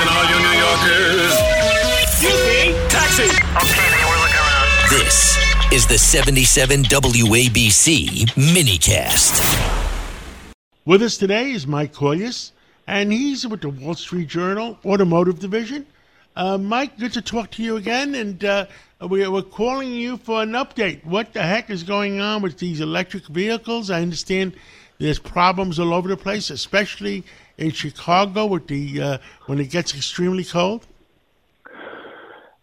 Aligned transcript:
Listen, 0.00 0.16
all 0.16 0.24
you 0.24 0.38
New 0.40 0.58
Yorkers. 0.58 1.32
Excuse 2.02 2.40
me. 2.46 2.72
Taxi. 2.88 3.24
Okay, 3.24 3.90
man, 3.90 4.08
we're 4.08 4.22
looking 4.22 4.36
around. 4.36 4.88
This 4.88 5.36
is 5.74 5.86
the 5.86 5.98
77 5.98 6.84
WABC 6.84 8.30
minicast. 8.30 9.36
With 10.86 11.02
us 11.02 11.18
today 11.18 11.50
is 11.50 11.66
Mike 11.66 11.92
Colias, 11.92 12.52
and 12.86 13.12
he's 13.12 13.46
with 13.46 13.60
the 13.60 13.68
Wall 13.68 13.92
Street 13.92 14.28
Journal 14.28 14.78
Automotive 14.86 15.38
Division. 15.38 15.86
Uh, 16.34 16.56
Mike, 16.56 16.98
good 16.98 17.12
to 17.12 17.20
talk 17.20 17.50
to 17.50 17.62
you 17.62 17.76
again, 17.76 18.14
and 18.14 18.42
uh, 18.42 18.66
we, 19.06 19.28
we're 19.28 19.42
calling 19.42 19.92
you 19.92 20.16
for 20.16 20.40
an 20.40 20.52
update. 20.52 21.04
What 21.04 21.34
the 21.34 21.42
heck 21.42 21.68
is 21.68 21.82
going 21.82 22.22
on 22.22 22.40
with 22.40 22.56
these 22.56 22.80
electric 22.80 23.26
vehicles? 23.26 23.90
I 23.90 24.00
understand 24.00 24.54
there's 24.98 25.18
problems 25.18 25.78
all 25.78 25.92
over 25.92 26.08
the 26.08 26.16
place, 26.16 26.48
especially 26.48 27.22
in 27.60 27.70
Chicago 27.70 28.46
with 28.46 28.66
the 28.66 29.00
uh, 29.00 29.18
when 29.46 29.60
it 29.60 29.70
gets 29.70 29.94
extremely 29.94 30.44
cold. 30.44 30.86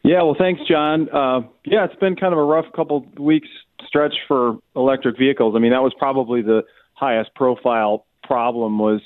Yeah, 0.03 0.21
well, 0.23 0.35
thanks, 0.37 0.61
John. 0.67 1.09
Uh, 1.09 1.41
yeah, 1.65 1.85
it's 1.85 1.99
been 1.99 2.15
kind 2.15 2.33
of 2.33 2.39
a 2.39 2.43
rough 2.43 2.65
couple 2.73 3.05
weeks 3.19 3.49
stretch 3.85 4.15
for 4.27 4.57
electric 4.75 5.17
vehicles. 5.17 5.53
I 5.55 5.59
mean, 5.59 5.71
that 5.71 5.83
was 5.83 5.93
probably 5.97 6.41
the 6.41 6.63
highest 6.93 7.33
profile 7.35 8.05
problem 8.23 8.79
was 8.79 9.01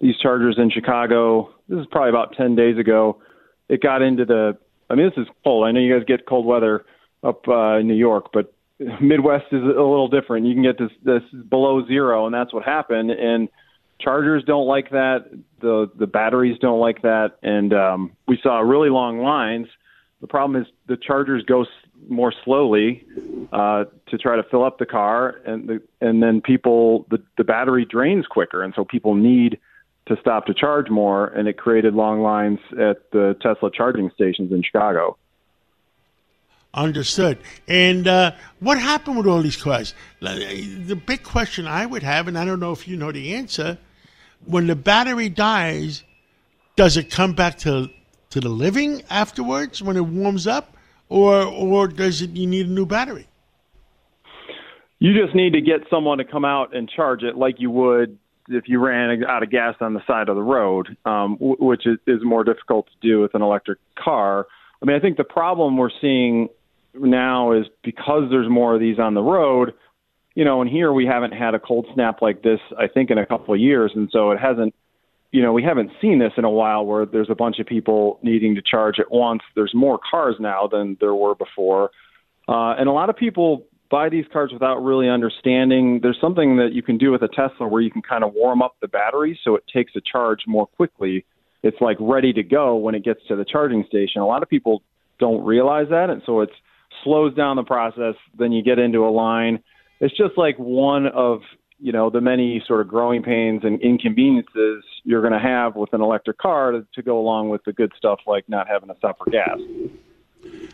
these 0.00 0.16
chargers 0.16 0.56
in 0.58 0.70
Chicago. 0.70 1.52
This 1.68 1.80
is 1.80 1.86
probably 1.90 2.10
about 2.10 2.36
10 2.36 2.54
days 2.54 2.78
ago. 2.78 3.20
It 3.68 3.82
got 3.82 4.02
into 4.02 4.24
the, 4.24 4.56
I 4.90 4.94
mean, 4.94 5.08
this 5.08 5.22
is 5.22 5.28
cold. 5.42 5.66
I 5.66 5.72
know 5.72 5.80
you 5.80 5.96
guys 5.96 6.04
get 6.06 6.26
cold 6.26 6.46
weather 6.46 6.84
up 7.22 7.48
uh, 7.48 7.78
in 7.78 7.88
New 7.88 7.94
York, 7.94 8.26
but 8.32 8.54
Midwest 9.00 9.46
is 9.50 9.62
a 9.62 9.66
little 9.66 10.08
different. 10.08 10.46
You 10.46 10.54
can 10.54 10.62
get 10.62 10.78
this, 10.78 10.90
this 11.02 11.22
below 11.48 11.86
zero, 11.86 12.26
and 12.26 12.34
that's 12.34 12.52
what 12.52 12.64
happened. 12.64 13.10
And 13.10 13.48
chargers 14.00 14.44
don't 14.44 14.66
like 14.66 14.90
that. 14.90 15.30
The, 15.60 15.90
the 15.96 16.06
batteries 16.06 16.58
don't 16.60 16.80
like 16.80 17.02
that. 17.02 17.38
And 17.42 17.72
um, 17.72 18.12
we 18.28 18.38
saw 18.42 18.60
really 18.60 18.90
long 18.90 19.20
lines. 19.20 19.68
The 20.20 20.26
problem 20.26 20.60
is 20.60 20.68
the 20.86 20.96
chargers 20.96 21.44
go 21.44 21.62
s- 21.62 21.68
more 22.08 22.32
slowly 22.44 23.04
uh, 23.52 23.84
to 24.08 24.18
try 24.18 24.36
to 24.36 24.42
fill 24.42 24.64
up 24.64 24.78
the 24.78 24.86
car, 24.86 25.40
and 25.46 25.68
the, 25.68 25.82
and 26.00 26.22
then 26.22 26.40
people 26.40 27.06
the, 27.10 27.22
the 27.36 27.44
battery 27.44 27.84
drains 27.84 28.26
quicker, 28.26 28.62
and 28.62 28.72
so 28.74 28.84
people 28.84 29.14
need 29.14 29.58
to 30.06 30.16
stop 30.20 30.46
to 30.46 30.54
charge 30.54 30.90
more, 30.90 31.26
and 31.28 31.48
it 31.48 31.56
created 31.56 31.94
long 31.94 32.20
lines 32.20 32.58
at 32.72 33.10
the 33.10 33.36
Tesla 33.40 33.70
charging 33.70 34.10
stations 34.14 34.52
in 34.52 34.62
Chicago. 34.62 35.16
Understood. 36.74 37.38
And 37.68 38.08
uh, 38.08 38.32
what 38.60 38.78
happened 38.78 39.16
with 39.16 39.26
all 39.26 39.40
these 39.40 39.56
cars? 39.56 39.94
The 40.20 41.00
big 41.06 41.22
question 41.22 41.66
I 41.66 41.86
would 41.86 42.02
have, 42.02 42.28
and 42.28 42.36
I 42.36 42.44
don't 42.44 42.60
know 42.60 42.72
if 42.72 42.88
you 42.88 42.96
know 42.96 43.12
the 43.12 43.34
answer, 43.34 43.78
when 44.46 44.66
the 44.66 44.76
battery 44.76 45.28
dies, 45.28 46.02
does 46.76 46.96
it 46.96 47.10
come 47.10 47.32
back 47.32 47.58
to 47.58 47.90
to 48.30 48.40
the 48.40 48.48
living 48.48 49.02
afterwards 49.10 49.80
when 49.82 49.96
it 49.96 50.06
warms 50.06 50.46
up, 50.46 50.76
or 51.08 51.44
or 51.44 51.88
does 51.88 52.22
it 52.22 52.30
you 52.30 52.46
need 52.46 52.66
a 52.66 52.70
new 52.70 52.86
battery? 52.86 53.28
You 54.98 55.12
just 55.12 55.34
need 55.34 55.52
to 55.52 55.60
get 55.60 55.82
someone 55.90 56.18
to 56.18 56.24
come 56.24 56.44
out 56.44 56.74
and 56.74 56.88
charge 56.88 57.22
it 57.22 57.36
like 57.36 57.56
you 57.58 57.70
would 57.70 58.18
if 58.48 58.64
you 58.68 58.78
ran 58.78 59.22
out 59.24 59.42
of 59.42 59.50
gas 59.50 59.74
on 59.80 59.94
the 59.94 60.02
side 60.06 60.28
of 60.28 60.36
the 60.36 60.42
road, 60.42 60.96
um, 61.04 61.36
which 61.40 61.86
is, 61.86 61.98
is 62.06 62.20
more 62.22 62.44
difficult 62.44 62.86
to 62.86 63.08
do 63.08 63.20
with 63.20 63.34
an 63.34 63.42
electric 63.42 63.78
car. 63.96 64.46
I 64.82 64.86
mean, 64.86 64.96
I 64.96 65.00
think 65.00 65.16
the 65.16 65.24
problem 65.24 65.76
we're 65.76 65.90
seeing 66.00 66.48
now 66.94 67.52
is 67.52 67.66
because 67.82 68.24
there's 68.30 68.48
more 68.48 68.74
of 68.74 68.80
these 68.80 68.98
on 68.98 69.14
the 69.14 69.22
road, 69.22 69.74
you 70.34 70.44
know, 70.44 70.60
and 70.60 70.70
here 70.70 70.92
we 70.92 71.06
haven't 71.06 71.32
had 71.32 71.54
a 71.54 71.58
cold 71.58 71.86
snap 71.94 72.20
like 72.20 72.42
this, 72.42 72.60
I 72.78 72.88
think, 72.88 73.10
in 73.10 73.18
a 73.18 73.26
couple 73.26 73.54
of 73.54 73.60
years. 73.60 73.92
And 73.94 74.08
so 74.12 74.32
it 74.32 74.38
hasn't, 74.40 74.74
you 75.30 75.42
know, 75.42 75.52
we 75.52 75.62
haven't 75.62 75.90
seen 76.00 76.18
this 76.18 76.32
in 76.36 76.44
a 76.44 76.50
while 76.50 76.84
where 76.84 77.06
there's 77.06 77.30
a 77.30 77.34
bunch 77.34 77.58
of 77.60 77.66
people 77.66 78.18
needing 78.22 78.54
to 78.56 78.62
charge 78.62 78.98
at 78.98 79.10
once. 79.10 79.42
There's 79.54 79.72
more 79.74 79.98
cars 80.10 80.36
now 80.40 80.68
than 80.70 80.96
there 81.00 81.14
were 81.14 81.34
before. 81.34 81.90
Uh, 82.48 82.74
and 82.78 82.88
a 82.88 82.92
lot 82.92 83.10
of 83.10 83.16
people 83.16 83.64
buy 83.90 84.08
these 84.08 84.24
cars 84.32 84.50
without 84.52 84.78
really 84.78 85.08
understanding. 85.08 86.00
There's 86.02 86.18
something 86.20 86.56
that 86.56 86.72
you 86.72 86.82
can 86.82 86.98
do 86.98 87.12
with 87.12 87.22
a 87.22 87.28
Tesla 87.28 87.68
where 87.68 87.80
you 87.80 87.90
can 87.90 88.02
kind 88.02 88.24
of 88.24 88.32
warm 88.34 88.60
up 88.60 88.74
the 88.80 88.88
battery 88.88 89.38
so 89.44 89.54
it 89.54 89.62
takes 89.72 89.92
a 89.96 90.00
charge 90.00 90.40
more 90.46 90.66
quickly. 90.66 91.24
It's 91.62 91.80
like 91.80 91.96
ready 92.00 92.32
to 92.32 92.42
go 92.42 92.76
when 92.76 92.94
it 92.94 93.04
gets 93.04 93.20
to 93.28 93.36
the 93.36 93.44
charging 93.44 93.84
station. 93.88 94.20
A 94.20 94.26
lot 94.26 94.42
of 94.42 94.48
people 94.48 94.82
don't 95.18 95.44
realize 95.44 95.86
that, 95.90 96.10
and 96.10 96.22
so 96.26 96.40
it 96.40 96.50
slows 97.04 97.34
down 97.34 97.56
the 97.56 97.62
process. 97.62 98.14
Then 98.38 98.52
you 98.52 98.62
get 98.62 98.78
into 98.78 99.06
a 99.06 99.10
line. 99.10 99.62
It's 100.04 100.14
just 100.18 100.36
like 100.36 100.58
one 100.58 101.06
of 101.06 101.40
you 101.78 101.90
know 101.90 102.10
the 102.10 102.20
many 102.20 102.62
sort 102.66 102.82
of 102.82 102.88
growing 102.88 103.22
pains 103.22 103.62
and 103.64 103.80
inconveniences 103.80 104.84
you're 105.02 105.22
going 105.22 105.32
to 105.32 105.38
have 105.38 105.76
with 105.76 105.94
an 105.94 106.02
electric 106.02 106.36
car 106.36 106.72
to, 106.72 106.86
to 106.94 107.02
go 107.02 107.18
along 107.18 107.48
with 107.48 107.64
the 107.64 107.72
good 107.72 107.90
stuff 107.96 108.20
like 108.26 108.46
not 108.46 108.68
having 108.68 108.90
to 108.90 108.96
stop 108.98 109.16
for 109.16 109.30
gas. 109.30 109.58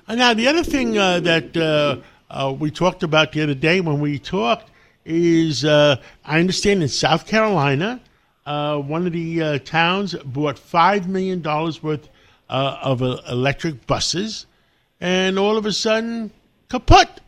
And 0.09 0.19
now 0.19 0.35
the 0.35 0.49
other 0.49 0.65
thing 0.65 0.99
uh, 0.99 1.21
that 1.21 1.57
uh, 1.57 1.99
uh, 2.29 2.53
we 2.53 2.73
talked 2.73 3.05
about 3.05 3.31
the 3.31 3.43
other 3.43 3.55
day 3.55 3.81
when 3.81 4.01
we 4.01 4.19
talked 4.19 4.69
is 5.05 5.65
uh, 5.65 6.03
I 6.25 6.41
understand 6.41 6.83
in 6.83 6.89
South 6.89 7.29
Carolina, 7.29 8.01
uh, 8.47 8.79
one 8.79 9.07
of 9.07 9.13
the 9.13 9.43
uh, 9.43 9.59
towns 9.61 10.17
bought 10.25 10.59
five 10.59 11.09
million 11.09 11.41
dollars 11.41 11.85
worth 11.85 12.09
of 12.49 13.01
electric 13.01 13.87
buses, 13.87 14.47
and 15.01 15.39
all 15.39 15.57
of 15.57 15.67
a 15.67 15.73
sudden, 15.73 16.33
kaput. 16.69 17.20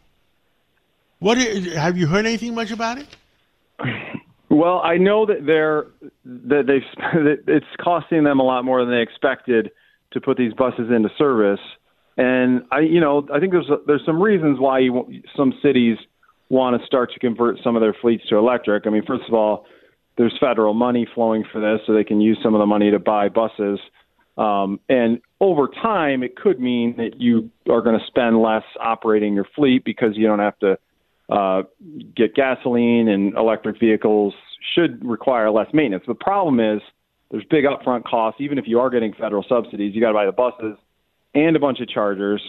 What 1.23 1.39
have 1.39 1.97
you 1.97 2.09
heard 2.09 2.27
anything 2.27 2.53
much 2.53 2.73
about 2.73 2.99
it? 2.99 3.07
Well, 4.51 4.81
I 4.83 4.97
know 4.97 5.25
that 5.25 5.47
they're 5.47 5.87
that 6.25 6.65
they've 6.67 6.83
that 7.15 7.45
it's 7.47 7.67
costing 7.81 8.25
them 8.25 8.41
a 8.41 8.43
lot 8.43 8.65
more 8.65 8.85
than 8.85 8.93
they 8.93 9.03
expected 9.03 9.71
to 10.11 10.21
put 10.21 10.37
these 10.37 10.53
buses 10.53 10.91
into 10.91 11.11
service, 11.17 11.61
and 12.17 12.65
I, 12.73 12.81
you 12.81 13.01
know, 13.01 13.29
I 13.33 13.39
think 13.39 13.53
there's 13.53 13.71
there's 13.87 14.05
some 14.05 14.21
reasons 14.21 14.59
why 14.59 14.81
you, 14.81 15.23
some 15.37 15.55
cities 15.63 15.97
want 16.49 16.81
to 16.81 16.85
start 16.89 17.13
to 17.13 17.21
convert 17.21 17.59
some 17.63 17.77
of 17.77 17.83
their 17.83 17.95
fleets 18.03 18.25
to 18.29 18.37
electric. 18.37 18.89
I 18.89 18.91
mean, 18.91 19.05
first 19.07 19.29
of 19.29 19.33
all, 19.33 19.65
there's 20.19 20.37
federal 20.41 20.75
money 20.75 21.07
flowing 21.15 21.45
for 21.53 21.61
this, 21.61 21.87
so 21.87 21.95
they 21.95 22.03
can 22.05 22.21
use 22.21 22.37
some 22.43 22.53
of 22.53 22.59
the 22.59 22.67
money 22.67 22.91
to 22.91 22.99
buy 22.99 23.29
buses. 23.29 23.79
Um, 24.37 24.81
and 24.89 25.21
over 25.41 25.69
time, 25.69 26.25
it 26.25 26.35
could 26.35 26.59
mean 26.59 26.97
that 26.97 27.21
you 27.21 27.49
are 27.71 27.81
going 27.81 27.97
to 27.97 28.07
spend 28.09 28.43
less 28.43 28.65
operating 28.81 29.35
your 29.35 29.47
fleet 29.55 29.85
because 29.85 30.17
you 30.17 30.27
don't 30.27 30.41
have 30.41 30.59
to 30.59 30.79
uh, 31.33 31.63
get 32.15 32.35
gasoline 32.35 33.09
and 33.09 33.35
electric 33.37 33.81
vehicles 33.81 34.35
should 34.75 35.03
require 35.05 35.51
less 35.51 35.69
maintenance. 35.73 36.05
The 36.07 36.15
problem 36.15 36.61
is 36.61 36.83
there's 37.31 37.45
big 37.49 37.65
upfront 37.65 38.05
costs. 38.05 38.41
Even 38.41 38.59
if 38.59 38.65
you 38.67 38.79
are 38.81 38.91
getting 38.91 39.15
federal 39.15 39.45
subsidies, 39.49 39.95
you 39.95 40.01
got 40.01 40.09
to 40.09 40.15
buy 40.15 40.27
the 40.27 40.33
buses 40.33 40.77
and 41.35 41.57
a 41.57 41.59
bunch 41.59 41.81
of 41.81 41.89
chargers. 41.89 42.43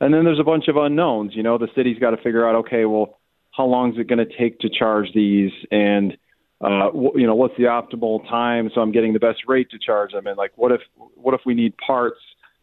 And 0.00 0.14
then 0.14 0.24
there's 0.24 0.38
a 0.38 0.44
bunch 0.44 0.68
of 0.68 0.76
unknowns. 0.76 1.34
You 1.34 1.42
know, 1.42 1.58
the 1.58 1.66
city's 1.74 1.98
got 1.98 2.10
to 2.10 2.16
figure 2.18 2.48
out, 2.48 2.54
okay, 2.66 2.84
well, 2.84 3.18
how 3.50 3.64
long 3.64 3.92
is 3.92 3.98
it 3.98 4.06
going 4.06 4.24
to 4.24 4.38
take 4.38 4.60
to 4.60 4.68
charge 4.70 5.08
these? 5.12 5.50
And, 5.72 6.16
uh, 6.60 6.92
you 7.16 7.26
know, 7.26 7.34
what's 7.34 7.56
the 7.56 7.64
optimal 7.64 8.22
time 8.28 8.70
so 8.72 8.80
I'm 8.80 8.92
getting 8.92 9.14
the 9.14 9.18
best 9.18 9.40
rate 9.48 9.68
to 9.70 9.78
charge 9.84 10.12
them? 10.12 10.28
And 10.28 10.38
like, 10.38 10.52
what 10.54 10.70
if, 10.70 10.80
what 11.16 11.34
if 11.34 11.40
we 11.44 11.54
need 11.54 11.76
parts? 11.78 12.20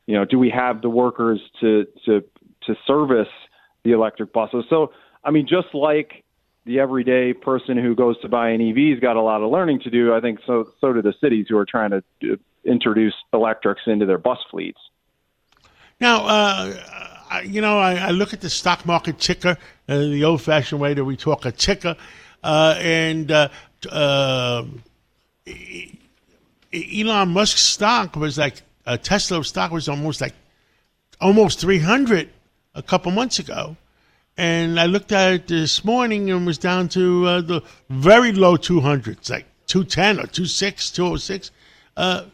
You 0.08 0.16
know, 0.16 0.24
do 0.24 0.40
we 0.40 0.50
have 0.52 0.82
the 0.82 0.90
workers 0.90 1.42
to, 1.60 1.86
to, 2.06 2.24
to 2.68 2.76
service 2.88 3.28
the 3.84 3.92
electric 3.92 4.32
buses? 4.32 4.64
So, 4.70 4.94
I 5.26 5.32
mean, 5.32 5.48
just 5.48 5.74
like 5.74 6.24
the 6.66 6.80
everyday 6.80 7.34
person 7.34 7.78
who 7.78 7.96
goes 7.96 8.20
to 8.22 8.30
buy 8.30 8.50
an 8.50 8.62
EV's 8.62 9.00
got 9.00 9.18
a 9.18 9.22
lot 9.22 9.42
of 9.42 9.52
learning 9.52 9.82
to 9.82 9.90
do. 9.90 10.14
I 10.14 10.22
think 10.22 10.40
so. 10.46 10.72
So 10.80 10.94
do 10.94 11.02
the 11.02 11.14
cities 11.20 11.48
who 11.50 11.58
are 11.58 11.66
trying 11.66 11.92
to 11.92 12.04
uh, 12.24 12.36
introduce 12.64 13.14
electrics 13.34 13.82
into 13.88 14.06
their 14.06 14.18
bus 14.18 14.40
fleets. 14.50 14.80
Now, 16.00 16.26
uh, 16.26 16.74
you 17.46 17.62
know, 17.62 17.78
I, 17.78 17.96
I 17.96 18.12
look 18.12 18.34
at 18.34 18.42
the 18.42 18.50
stock 18.50 18.86
market 18.86 19.20
ticker, 19.20 19.58
uh, 19.88 19.98
the 19.98 20.24
old-fashioned 20.24 20.80
way 20.80 20.94
that 20.94 21.06
we 21.06 21.16
talk 21.16 21.46
a 21.46 21.52
ticker, 21.52 21.96
uh, 22.44 22.76
and 22.80 23.32
uh, 23.32 23.50
uh, 23.90 24.66
Elon 26.74 27.30
Musk's 27.30 27.62
stock 27.62 28.16
was 28.16 28.38
like 28.38 28.62
uh, 28.86 28.98
Tesla 28.98 29.44
stock 29.44 29.72
was 29.72 29.88
almost 29.88 30.22
like 30.22 30.34
almost 31.22 31.60
300 31.60 32.30
a 32.74 32.84
couple 32.84 33.12
months 33.12 33.40
ago. 33.40 33.78
And 34.38 34.80
I 34.80 34.86
looked 34.86 35.12
at 35.12 35.34
it 35.34 35.48
this 35.48 35.86
morning 35.86 36.30
and 36.30 36.46
was 36.46 36.58
down 36.58 36.90
to 36.90 37.26
uh, 37.26 37.42
the 37.42 37.62
very 37.90 38.34
low 38.34 38.58
200s, 38.58 39.30
like 39.30 39.46
210 39.68 40.20
or 40.20 40.28
26, 40.28 40.92
206. 40.92 41.52
Uh, 41.96 42.26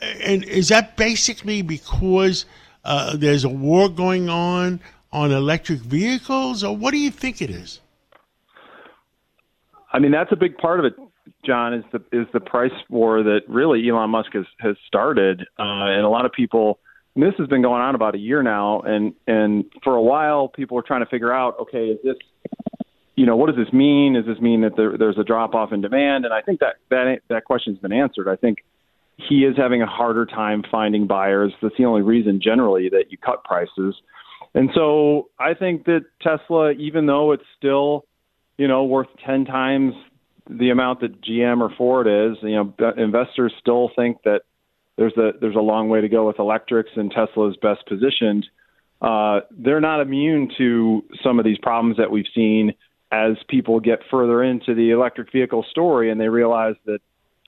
and 0.00 0.44
is 0.44 0.68
that 0.68 0.96
basically 0.96 1.62
because 1.62 2.44
uh, 2.84 3.16
there's 3.16 3.44
a 3.44 3.48
war 3.48 3.88
going 3.88 4.28
on 4.28 4.80
on 5.12 5.32
electric 5.32 5.80
vehicles, 5.80 6.62
or 6.62 6.76
what 6.76 6.90
do 6.90 6.98
you 6.98 7.10
think 7.10 7.40
it 7.40 7.48
is? 7.48 7.80
I 9.92 9.98
mean, 9.98 10.12
that's 10.12 10.32
a 10.32 10.36
big 10.36 10.58
part 10.58 10.78
of 10.78 10.84
it, 10.84 10.94
John. 11.44 11.72
Is 11.72 11.84
the 11.90 12.02
is 12.12 12.26
the 12.34 12.40
price 12.40 12.72
war 12.90 13.22
that 13.22 13.40
really 13.48 13.88
Elon 13.88 14.10
Musk 14.10 14.34
has 14.34 14.44
has 14.58 14.76
started, 14.86 15.40
uh, 15.58 15.62
and 15.62 16.04
a 16.04 16.08
lot 16.08 16.26
of 16.26 16.32
people. 16.32 16.78
And 17.16 17.24
this 17.24 17.32
has 17.38 17.48
been 17.48 17.62
going 17.62 17.80
on 17.80 17.94
about 17.94 18.14
a 18.14 18.18
year 18.18 18.42
now, 18.42 18.82
and 18.82 19.14
and 19.26 19.64
for 19.82 19.96
a 19.96 20.02
while, 20.02 20.48
people 20.48 20.74
were 20.74 20.82
trying 20.82 21.00
to 21.00 21.10
figure 21.10 21.32
out, 21.32 21.58
okay, 21.62 21.86
is 21.86 21.98
this, 22.04 22.16
you 23.16 23.24
know, 23.24 23.36
what 23.36 23.46
does 23.46 23.56
this 23.56 23.72
mean? 23.72 24.12
Does 24.12 24.26
this 24.26 24.38
mean 24.38 24.60
that 24.60 24.76
there, 24.76 24.98
there's 24.98 25.16
a 25.18 25.24
drop 25.24 25.54
off 25.54 25.72
in 25.72 25.80
demand? 25.80 26.26
And 26.26 26.34
I 26.34 26.42
think 26.42 26.60
that 26.60 26.76
that 26.90 27.20
that 27.30 27.44
question's 27.46 27.78
been 27.78 27.92
answered. 27.92 28.28
I 28.28 28.36
think 28.36 28.58
he 29.16 29.44
is 29.44 29.56
having 29.56 29.80
a 29.80 29.86
harder 29.86 30.26
time 30.26 30.62
finding 30.70 31.06
buyers. 31.06 31.54
That's 31.62 31.74
the 31.78 31.86
only 31.86 32.02
reason 32.02 32.38
generally 32.42 32.90
that 32.90 33.06
you 33.10 33.16
cut 33.16 33.44
prices. 33.44 33.96
And 34.54 34.68
so 34.74 35.30
I 35.38 35.54
think 35.54 35.86
that 35.86 36.04
Tesla, 36.20 36.72
even 36.72 37.06
though 37.06 37.32
it's 37.32 37.44
still, 37.56 38.04
you 38.58 38.68
know, 38.68 38.84
worth 38.84 39.08
10 39.24 39.46
times 39.46 39.94
the 40.50 40.68
amount 40.68 41.00
that 41.00 41.22
GM 41.22 41.60
or 41.60 41.74
Ford 41.76 42.06
is, 42.06 42.36
you 42.42 42.56
know, 42.56 42.92
investors 42.96 43.54
still 43.58 43.90
think 43.96 44.18
that 44.24 44.42
there's 44.96 45.16
a 45.16 45.32
there's 45.40 45.56
a 45.56 45.60
long 45.60 45.88
way 45.88 46.00
to 46.00 46.08
go 46.08 46.26
with 46.26 46.38
electrics 46.38 46.90
and 46.96 47.10
Tesla 47.10 47.50
is 47.50 47.56
best 47.56 47.86
positioned. 47.86 48.46
Uh, 49.00 49.40
they're 49.50 49.80
not 49.80 50.00
immune 50.00 50.50
to 50.56 51.04
some 51.22 51.38
of 51.38 51.44
these 51.44 51.58
problems 51.58 51.98
that 51.98 52.10
we've 52.10 52.26
seen 52.34 52.72
as 53.12 53.36
people 53.48 53.78
get 53.78 54.00
further 54.10 54.42
into 54.42 54.74
the 54.74 54.90
electric 54.90 55.30
vehicle 55.30 55.64
story 55.70 56.10
and 56.10 56.20
they 56.20 56.28
realize 56.28 56.74
that 56.86 56.98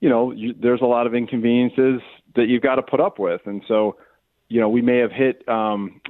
you 0.00 0.09
know 0.09 0.31
you, 0.31 0.55
there's 0.61 0.83
a 0.83 0.87
lot 0.87 1.06
of 1.06 1.15
inconveniences 1.15 2.00
that 2.37 2.47
you've 2.49 2.62
got 2.62 2.77
to 2.77 2.83
put 2.83 3.00
up 3.00 3.19
with 3.19 3.41
and 3.47 3.62
so 3.67 3.97
you 4.49 4.61
know 4.61 4.69
we 4.69 4.83
may 4.83 4.99
have 4.99 5.11
hit 5.11 5.47
um, 5.49 6.00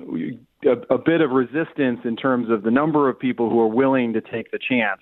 a, 0.65 0.95
a 0.95 0.99
bit 0.99 1.21
of 1.21 1.31
resistance 1.31 2.01
in 2.05 2.17
terms 2.17 2.51
of 2.51 2.63
the 2.63 2.71
number 2.71 3.09
of 3.09 3.19
people 3.19 3.49
who 3.49 3.61
are 3.61 3.69
willing 3.69 4.13
to 4.13 4.21
take 4.21 4.51
the 4.51 4.59
chance 4.59 5.01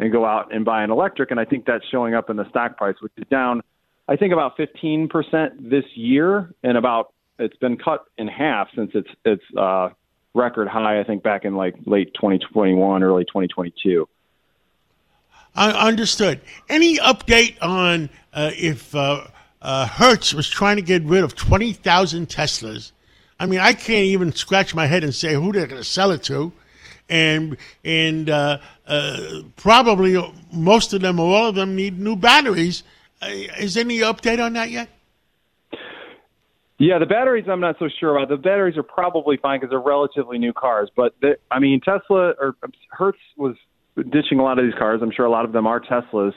and 0.00 0.12
go 0.12 0.24
out 0.24 0.54
and 0.54 0.64
buy 0.64 0.82
an 0.82 0.90
electric 0.90 1.30
and 1.30 1.40
I 1.40 1.44
think 1.44 1.64
that's 1.64 1.84
showing 1.90 2.14
up 2.14 2.28
in 2.28 2.36
the 2.36 2.48
stock 2.50 2.76
price 2.76 2.96
which 3.00 3.12
is 3.16 3.24
down 3.30 3.62
I 4.08 4.16
think 4.16 4.32
about 4.32 4.56
15% 4.56 5.70
this 5.70 5.84
year 5.94 6.52
and 6.62 6.78
about 6.78 7.12
it's 7.38 7.56
been 7.58 7.76
cut 7.76 8.04
in 8.16 8.26
half 8.26 8.68
since 8.74 8.90
it's 8.94 9.10
it's 9.24 9.44
uh 9.56 9.90
record 10.34 10.68
high, 10.68 11.00
I 11.00 11.04
think, 11.04 11.22
back 11.22 11.44
in 11.44 11.56
like 11.56 11.74
late 11.84 12.14
2021, 12.14 13.02
early 13.02 13.24
2022. 13.24 14.08
I 15.54 15.88
understood. 15.88 16.40
Any 16.68 16.98
update 16.98 17.56
on 17.60 18.10
uh, 18.32 18.52
if 18.54 18.94
uh, 18.94 19.26
uh, 19.60 19.86
Hertz 19.86 20.32
was 20.32 20.48
trying 20.48 20.76
to 20.76 20.82
get 20.82 21.02
rid 21.02 21.24
of 21.24 21.34
20,000 21.34 22.28
Teslas? 22.28 22.92
I 23.40 23.46
mean, 23.46 23.58
I 23.58 23.72
can't 23.72 24.04
even 24.04 24.32
scratch 24.32 24.74
my 24.74 24.86
head 24.86 25.04
and 25.04 25.14
say 25.14 25.34
who 25.34 25.52
they're 25.52 25.66
going 25.66 25.82
to 25.82 25.88
sell 25.88 26.10
it 26.12 26.22
to. 26.24 26.52
And 27.08 27.56
and 27.84 28.28
uh, 28.28 28.58
uh, 28.86 29.42
probably 29.56 30.22
most 30.52 30.92
of 30.92 31.00
them 31.00 31.18
or 31.18 31.34
all 31.34 31.48
of 31.48 31.54
them 31.54 31.74
need 31.74 31.98
new 31.98 32.16
batteries. 32.16 32.82
Uh, 33.20 33.26
is 33.58 33.76
any 33.76 33.98
update 33.98 34.42
on 34.42 34.52
that 34.54 34.70
yet? 34.70 34.88
Yeah, 36.78 37.00
the 37.00 37.06
batteries 37.06 37.46
I'm 37.48 37.60
not 37.60 37.76
so 37.80 37.88
sure 37.88 38.16
about. 38.16 38.28
The 38.28 38.36
batteries 38.36 38.76
are 38.76 38.84
probably 38.84 39.36
fine 39.36 39.58
because 39.58 39.70
they're 39.70 39.80
relatively 39.80 40.38
new 40.38 40.52
cars. 40.52 40.90
But 40.94 41.16
I 41.50 41.58
mean, 41.58 41.80
Tesla 41.80 42.34
or 42.38 42.56
Hertz 42.90 43.18
was 43.36 43.56
ditching 43.96 44.38
a 44.38 44.44
lot 44.44 44.60
of 44.60 44.64
these 44.64 44.74
cars. 44.78 45.00
I'm 45.02 45.10
sure 45.10 45.26
a 45.26 45.30
lot 45.30 45.44
of 45.44 45.52
them 45.52 45.66
are 45.66 45.80
Teslas 45.80 46.34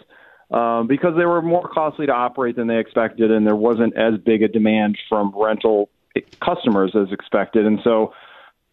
um, 0.49 0.87
because 0.87 1.15
they 1.15 1.25
were 1.25 1.43
more 1.43 1.67
costly 1.67 2.07
to 2.07 2.11
operate 2.11 2.55
than 2.55 2.67
they 2.67 2.79
expected, 2.79 3.31
and 3.31 3.45
there 3.45 3.55
wasn't 3.55 3.95
as 3.95 4.17
big 4.17 4.41
a 4.41 4.47
demand 4.47 4.97
from 5.07 5.31
rental 5.35 5.89
customers 6.43 6.95
as 6.95 7.11
expected. 7.11 7.67
And 7.67 7.79
so 7.83 8.13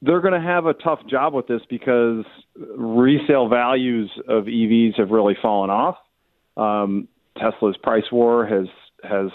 they're 0.01 0.21
going 0.21 0.35
to 0.35 0.41
have 0.41 0.65
a 0.65 0.75
tough 0.75 1.01
job 1.07 1.35
with 1.35 1.49
this 1.49 1.63
because 1.69 2.25
resale 2.57 3.49
values 3.49 4.11
of 4.27 4.45
EVs 4.45 4.99
have 4.99 5.11
really 5.11 5.37
fallen 5.41 5.71
off. 5.71 5.97
Um, 6.57 7.09
Tesla's 7.39 7.77
price 7.77 8.11
war 8.13 8.47
has 8.47 8.67
has 9.03 9.31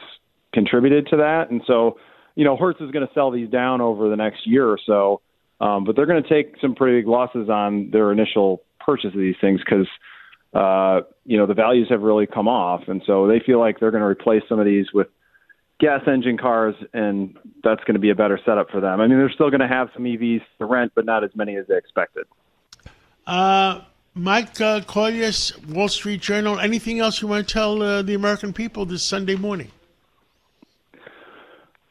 contributed 0.54 1.08
to 1.08 1.18
that, 1.18 1.50
and 1.50 1.62
so 1.66 1.98
you 2.36 2.46
know, 2.46 2.58
Hertz 2.58 2.82
is 2.82 2.92
going 2.92 3.08
to 3.08 3.14
sell 3.14 3.32
these 3.32 3.50
down 3.50 3.82
over 3.82 4.10
the 4.10 4.16
next 4.16 4.48
year 4.48 4.68
or 4.68 4.80
so, 4.86 5.22
um, 5.62 5.84
but 5.84 5.96
they're 5.96 6.06
going 6.06 6.22
to 6.22 6.30
take 6.30 6.56
some 6.62 6.76
pretty 6.76 7.00
big 7.00 7.08
losses 7.08 7.50
on 7.50 7.92
their 7.92 8.12
initial 8.12 8.64
purchase 8.80 9.14
of 9.14 9.20
these 9.20 9.36
things 9.40 9.60
because, 9.64 9.88
uh, 10.54 11.02
you 11.26 11.38
know, 11.38 11.46
the 11.46 11.54
values 11.54 11.88
have 11.90 12.02
really 12.02 12.26
come 12.26 12.48
off, 12.48 12.88
and 12.88 13.04
so 13.06 13.28
they 13.28 13.40
feel 13.40 13.60
like 13.60 13.80
they're 13.80 13.92
going 13.92 14.02
to 14.02 14.08
replace 14.08 14.44
some 14.50 14.60
of 14.60 14.66
these 14.66 14.88
with 14.94 15.08
gas 15.80 16.02
engine 16.08 16.38
cars, 16.38 16.76
and 16.94 17.38
that's 17.64 17.84
going 17.84 17.94
to 17.96 18.00
be 18.00 18.10
a 18.10 18.16
better 18.16 18.40
setup 18.46 18.70
for 18.70 18.82
them. 18.82 19.00
I 19.00 19.08
mean, 19.08 19.18
they're 19.18 19.32
still 19.32 19.50
going 19.50 19.62
to 19.62 19.68
have 19.68 19.90
some 19.94 20.04
EVs 20.04 20.42
to 20.60 20.66
rent, 20.66 20.94
but 20.96 21.06
not 21.06 21.24
as 21.24 21.32
many 21.36 21.56
as 21.56 21.68
they 21.68 21.78
expected. 21.78 22.26
Uh, 23.28 23.82
Mike 24.16 24.62
uh, 24.62 24.82
Colias, 24.82 25.58
Wall 25.68 25.88
Street 25.88 26.22
Journal. 26.22 26.60
Anything 26.60 27.00
else 27.00 27.22
you 27.22 27.28
want 27.28 27.48
to 27.48 27.54
tell 27.54 27.82
uh, 27.82 28.02
the 28.02 28.14
American 28.14 28.54
people 28.54 28.86
this 28.86 29.04
Sunday 29.04 29.36
morning? 29.36 29.72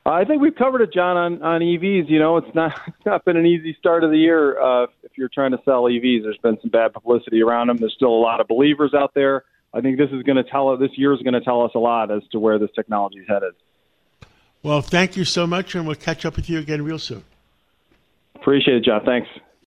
I 0.04 0.24
think 0.24 0.42
we've 0.42 0.54
covered 0.54 0.80
it, 0.82 0.92
John, 0.92 1.16
on, 1.16 1.42
on 1.42 1.60
EVs. 1.60 2.08
You 2.08 2.18
know, 2.18 2.36
it's 2.36 2.54
not 2.54 2.80
it's 2.86 3.06
not 3.06 3.24
been 3.24 3.36
an 3.36 3.46
easy 3.46 3.76
start 3.78 4.04
of 4.04 4.10
the 4.10 4.18
year 4.18 4.60
uh, 4.60 4.86
if 5.02 5.12
you're 5.16 5.28
trying 5.28 5.52
to 5.52 5.60
sell 5.64 5.84
EVs. 5.84 6.22
There's 6.22 6.38
been 6.38 6.58
some 6.60 6.70
bad 6.70 6.92
publicity 6.92 7.42
around 7.42 7.68
them. 7.68 7.76
There's 7.76 7.94
still 7.94 8.12
a 8.12 8.22
lot 8.22 8.40
of 8.40 8.48
believers 8.48 8.94
out 8.94 9.14
there. 9.14 9.44
I 9.74 9.80
think 9.80 9.98
this 9.98 10.10
is 10.10 10.22
going 10.22 10.36
to 10.36 10.44
tell 10.44 10.76
this 10.76 10.90
year 10.96 11.14
is 11.14 11.22
going 11.22 11.34
to 11.34 11.40
tell 11.40 11.62
us 11.62 11.72
a 11.74 11.78
lot 11.78 12.10
as 12.10 12.22
to 12.32 12.38
where 12.38 12.58
this 12.58 12.70
technology 12.74 13.20
is 13.20 13.26
headed. 13.28 13.54
Well, 14.62 14.80
thank 14.80 15.16
you 15.16 15.24
so 15.24 15.46
much, 15.46 15.74
and 15.74 15.86
we'll 15.86 15.96
catch 15.96 16.24
up 16.24 16.36
with 16.36 16.48
you 16.48 16.58
again 16.58 16.82
real 16.82 16.98
soon. 16.98 17.24
Appreciate 18.36 18.76
it, 18.76 18.84
John. 18.84 19.04
Thanks. 19.04 19.28